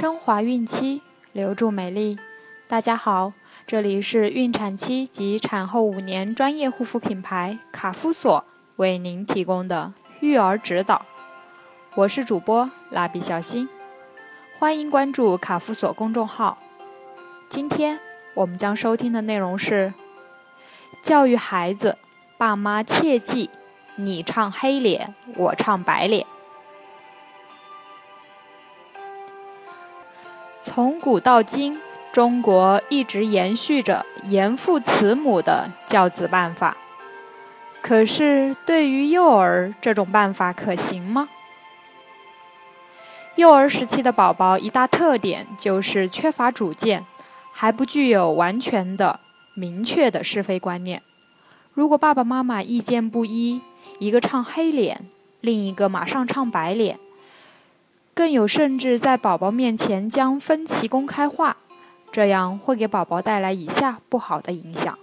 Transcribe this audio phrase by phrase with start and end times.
[0.00, 2.16] 升华孕期，留住美丽。
[2.68, 3.32] 大家好，
[3.66, 8.44] 这里是孕产期及产后五年专业护肤品牌卡夫索
[8.76, 11.04] 为您提供的育儿指导。
[11.96, 13.68] 我是主播蜡笔小新，
[14.60, 16.58] 欢迎关注卡夫索公众号。
[17.48, 17.98] 今天
[18.34, 19.92] 我们将收听的内容是：
[21.02, 21.98] 教育孩子，
[22.36, 23.50] 爸妈切记，
[23.96, 26.24] 你唱黑脸，我唱白脸。
[30.78, 31.76] 从古到今，
[32.12, 36.76] 中国一直延续着严父慈母的教子办法。
[37.82, 41.28] 可是，对于幼儿，这种办法可行吗？
[43.34, 47.02] 幼儿时期的宝宝一大特点就是缺乏主见，
[47.52, 49.18] 还不具有完全的、
[49.54, 51.02] 明确的是非观念。
[51.74, 53.60] 如果爸爸妈妈意见不一，
[53.98, 55.08] 一个唱黑脸，
[55.40, 57.00] 另一个马上唱白脸。
[58.18, 61.56] 更有甚至在宝宝面前将分歧公开化，
[62.10, 64.98] 这样会给宝宝带来以下不好的影响：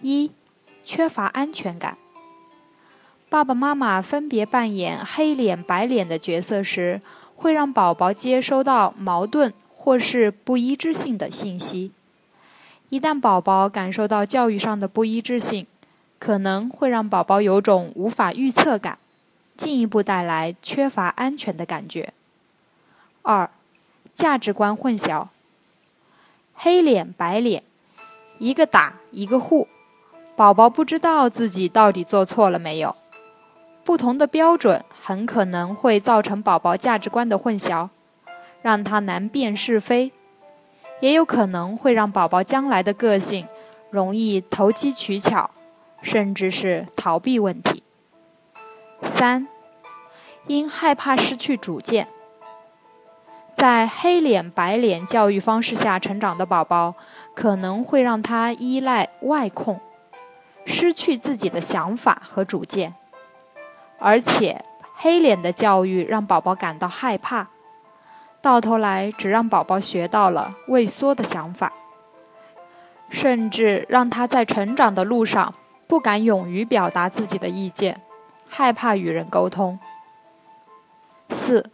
[0.00, 0.30] 一、
[0.86, 1.98] 缺乏安全感。
[3.28, 7.02] 爸爸妈妈分别扮演黑脸白脸的角色时，
[7.36, 11.92] 会让宝宝接收到矛盾或是不一致性的信息。
[12.88, 15.66] 一旦宝宝感受到教育上的不一致性，
[16.18, 18.96] 可能会让宝宝有种无法预测感。
[19.56, 22.12] 进一步带来缺乏安全的感觉。
[23.22, 23.50] 二、
[24.14, 25.28] 价值观混淆，
[26.54, 27.62] 黑脸白脸，
[28.38, 29.68] 一个打一个护，
[30.34, 32.96] 宝宝不知道自己到底做错了没有。
[33.84, 37.88] 不同的标准很可能会造成宝宝价值观的混淆，
[38.62, 40.12] 让他难辨是非，
[41.00, 43.46] 也有可能会让宝宝将来的个性
[43.90, 45.50] 容易投机取巧，
[46.00, 47.82] 甚至是逃避问题。
[49.04, 49.46] 三。
[50.48, 52.08] 因害怕失去主见，
[53.54, 56.96] 在黑脸白脸教育方式下成长的宝宝，
[57.32, 59.80] 可能会让他依赖外控，
[60.64, 62.94] 失去自己的想法和主见。
[64.00, 64.64] 而且，
[64.96, 67.46] 黑脸的教育让宝宝感到害怕，
[68.40, 71.72] 到头来只让宝宝学到了畏缩的想法，
[73.08, 75.54] 甚至让他在成长的路上
[75.86, 78.00] 不敢勇于表达自己的意见，
[78.54, 79.78] 害怕与人沟通。
[81.30, 81.70] 四，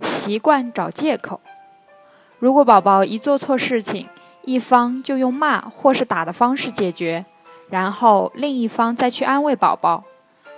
[0.00, 1.40] 习惯找借口。
[2.38, 4.06] 如果宝宝一做错事情，
[4.44, 7.26] 一方就用骂或是打的方式解决，
[7.68, 10.04] 然后另一方再去安慰宝宝，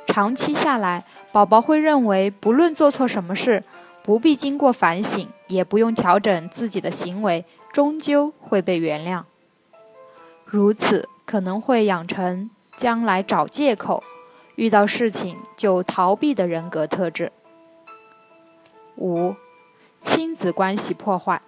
[0.06, 3.64] 长期下来，宝宝会认为不论做错什么事，
[4.02, 9.22] 不必经过反省，也不用调整自己的行为，终究会被原谅。
[10.44, 14.04] 如此可能会养成将来找借口，
[14.56, 17.32] 遇到事情就逃避的人格特质。
[18.96, 19.34] 五、
[20.00, 21.40] 亲子关系破坏。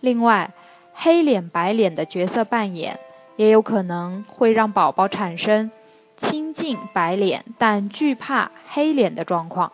[0.00, 0.50] 另外，
[0.92, 2.98] 黑脸白脸的角色扮演
[3.36, 5.70] 也有可能会让宝宝产生
[6.16, 9.72] 亲近白脸但惧怕黑脸的状况，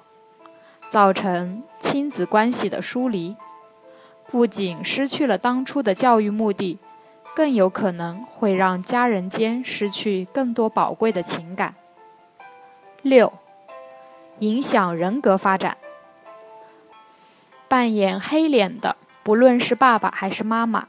[0.90, 3.36] 造成亲子关系的疏离。
[4.30, 6.78] 不仅失去了当初的教育目的，
[7.34, 11.74] 更有可能会让家人间失去更多宝贵的情感。
[13.04, 13.34] 六、
[14.38, 15.76] 影响人格发展。
[17.68, 20.88] 扮演黑脸的，不论是爸爸还是妈妈，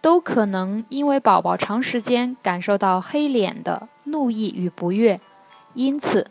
[0.00, 5.20] 都可能因为宝宝长时间感受到黑脸的怒意与不悦，
[5.74, 6.26] 因此，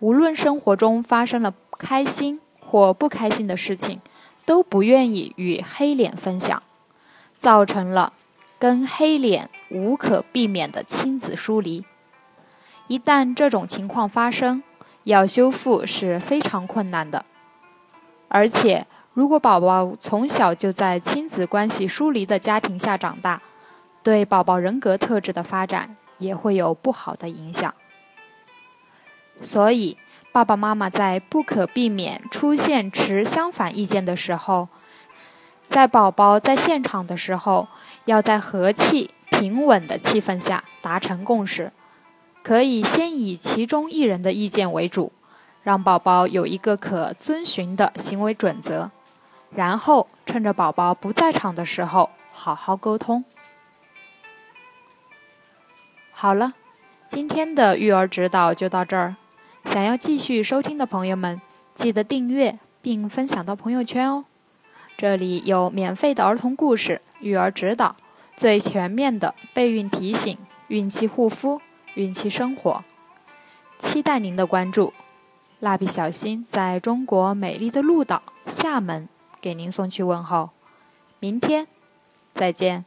[0.00, 4.00] 无论生活中发生了开心或不开心的事情，
[4.44, 6.60] 都不愿意与黑脸分享，
[7.38, 8.12] 造成了
[8.58, 11.84] 跟黑脸无可避免的亲子疏离。
[12.88, 14.62] 一旦这种情况发生，
[15.04, 17.24] 要修复是非常困难的，
[18.28, 18.86] 而且。
[19.14, 23.42] 如果宝宝从小就在亲子关系疏离的家庭下长大，
[24.02, 27.74] 对宝宝人格特质的发展也会有不好的影响。
[29.42, 29.98] 所以，
[30.32, 34.68] 爸爸妈妈在不可避免出现持相反意见的时候，
[35.68, 37.68] 在宝宝在现场的时候，
[38.06, 41.70] 要在和气、平稳的气氛下达成共识，
[42.42, 45.12] 可以先以其中一人的意见为主，
[45.62, 48.90] 让宝宝有一个可遵循的行为准则。
[49.54, 53.24] 然后趁着宝宝不在场的时候，好好沟通。
[56.10, 56.54] 好了，
[57.08, 59.16] 今天的育儿指导就到这儿。
[59.64, 61.40] 想要继续收听的朋友们，
[61.74, 64.24] 记得订阅并分享到朋友圈哦。
[64.96, 67.94] 这里有免费的儿童故事、育儿指导，
[68.36, 70.36] 最全面的备孕提醒、
[70.68, 71.60] 孕期护肤、
[71.94, 72.84] 孕期生活，
[73.78, 74.92] 期待您的关注。
[75.60, 79.08] 蜡笔小新在中国美丽的鹭岛厦门。
[79.40, 80.50] 给您送去问候。
[81.18, 81.66] 明天
[82.32, 82.84] 再见。